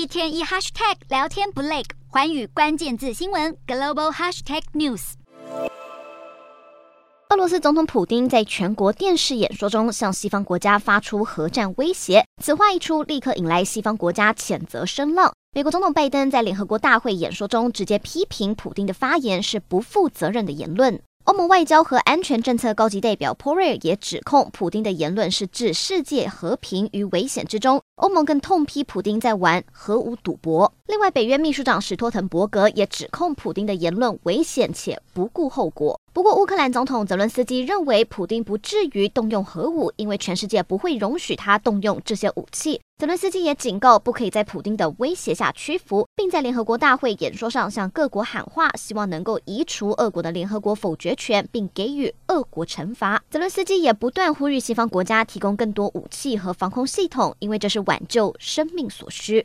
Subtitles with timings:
[0.00, 5.12] 一天一 hashtag 聊天不累，环宇关键字新闻 global hashtag news。
[7.28, 15.34] 俄罗斯总统普丁在全国电视演说中向西方国家发出核战威胁，此话一出，立刻引来西方国家谴责声浪。
[15.52, 20.98] 美国总统拜登在联合国大会演说中直接批评普丁的发言是不负责任的言论。
[21.24, 27.82] 欧盟外交和安全政策高级代表波瑞尔也指控普丁的言论是置世界和平于危险之中。
[28.00, 30.72] 欧盟更痛批普丁在玩核武赌博。
[30.86, 36.00] 另外，北约秘书长史托滕伯格也指控普丁的言论危险且不顾后果。
[36.12, 42.80] 不过，乌克兰总统泽伦斯基认为普丁不至于动用核武，因为全世界不会容许他动用这些武器。
[42.98, 53.22] 泽伦斯基也警告，不可以在普丁的威胁下屈服，并在联合国大会演说上向各国喊话，希望能够移除俄国的联合国否决权，并给予俄国惩罚。
[53.30, 59.38] 泽伦斯基也不断呼吁西方国家提供更多武器和防空系统，因为这是挽救生命所需。